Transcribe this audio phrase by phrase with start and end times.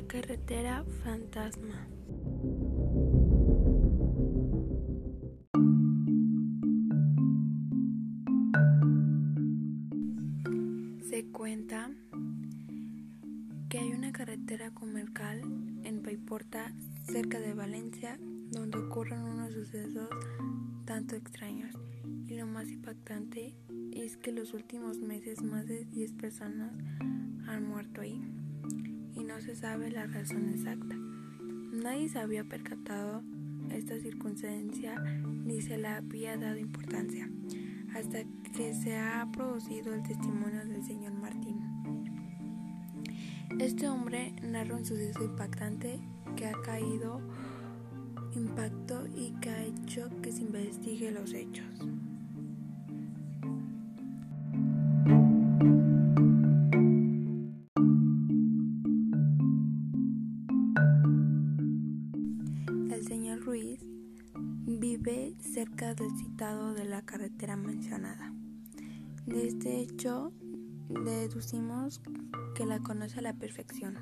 [0.00, 1.86] La carretera fantasma.
[11.06, 11.90] Se cuenta
[13.68, 15.42] que hay una carretera comercial
[15.84, 16.72] en Paiporta,
[17.02, 18.18] cerca de Valencia,
[18.52, 20.08] donde ocurren unos sucesos
[20.86, 21.74] tanto extraños.
[22.26, 23.54] Y lo más impactante
[23.92, 26.72] es que los últimos meses más de 10 personas
[27.46, 28.18] han muerto ahí
[29.14, 30.96] y no se sabe la razón exacta.
[31.72, 33.22] Nadie se había percatado
[33.70, 37.30] esta circunstancia ni se le había dado importancia
[37.94, 38.24] hasta
[38.54, 41.58] que se ha producido el testimonio del señor Martín.
[43.58, 46.00] Este hombre narra un suceso impactante
[46.36, 47.20] que ha caído
[48.34, 51.66] impacto y que ha hecho que se investigue los hechos.
[65.60, 68.32] Cerca del citado de la carretera mencionada.
[69.26, 70.32] De este hecho,
[70.88, 72.00] deducimos
[72.54, 73.98] que la conoce a la perfección.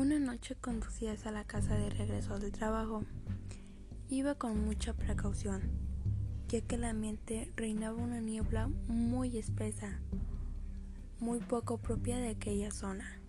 [0.00, 3.04] Una noche conducías a la casa de regreso del trabajo.
[4.08, 5.60] Iba con mucha precaución,
[6.48, 10.00] ya que el ambiente reinaba una niebla muy espesa,
[11.18, 13.20] muy poco propia de aquella zona.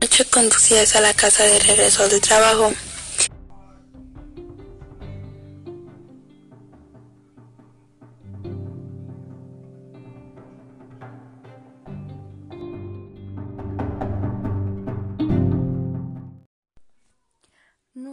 [0.00, 2.72] Noche conducías a la casa de regreso del trabajo.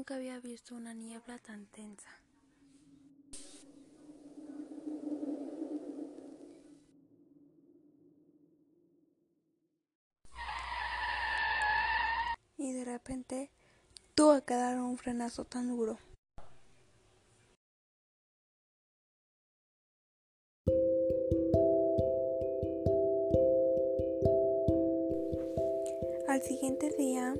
[0.09, 2.09] Nunca había visto una niebla tan tensa.
[12.57, 13.51] Y de repente
[14.15, 15.99] tuvo que dar un frenazo tan duro.
[26.27, 27.35] Al siguiente día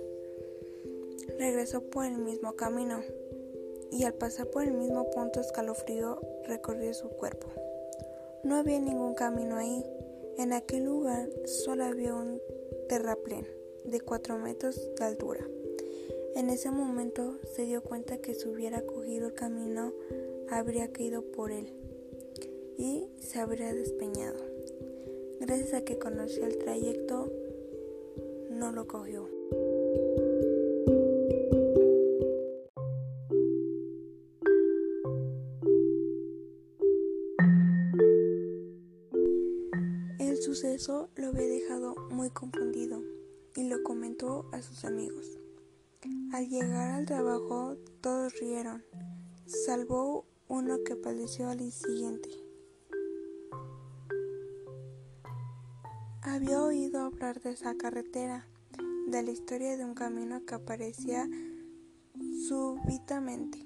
[1.38, 3.02] regresó por el mismo camino
[3.92, 7.48] y al pasar por el mismo punto escalofrío recorrió su cuerpo.
[8.44, 9.84] No había ningún camino ahí.
[10.38, 12.42] En aquel lugar solo había un
[12.88, 13.46] terraplén
[13.84, 15.46] de 4 metros de altura.
[16.36, 19.92] En ese momento se dio cuenta que si hubiera cogido el camino
[20.50, 21.74] habría caído por él
[22.78, 24.40] y se habría despeñado.
[25.42, 27.32] Gracias a que conoció el trayecto,
[28.50, 29.39] no lo cogió.
[40.60, 43.02] Suceso lo había dejado muy confundido
[43.56, 45.40] y lo comentó a sus amigos.
[46.34, 48.84] Al llegar al trabajo todos rieron,
[49.46, 52.28] salvo uno que padeció al siguiente.
[56.24, 58.46] Había oído hablar de esa carretera,
[59.08, 61.26] de la historia de un camino que aparecía
[62.50, 63.66] súbitamente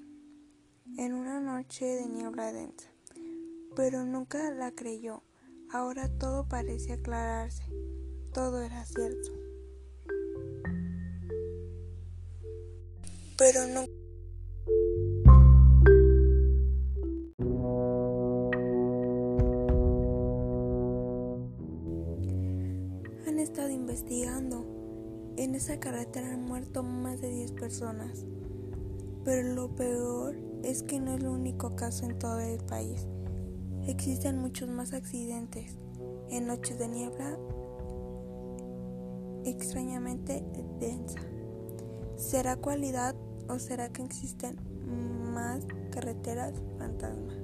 [0.96, 2.88] en una noche de niebla densa,
[3.74, 5.24] pero nunca la creyó.
[5.74, 7.64] Ahora todo parecía aclararse,
[8.32, 9.32] todo era cierto.
[13.36, 13.80] Pero no.
[23.26, 24.64] Han estado investigando.
[25.36, 28.24] En esa carretera han muerto más de 10 personas.
[29.24, 33.08] Pero lo peor es que no es el único caso en todo el país.
[33.86, 35.76] Existen muchos más accidentes
[36.30, 37.38] en noches de niebla
[39.44, 40.42] extrañamente
[40.80, 41.20] densa.
[42.16, 43.14] ¿Será cualidad
[43.48, 44.56] o será que existen
[45.34, 47.34] más carreteras fantasma?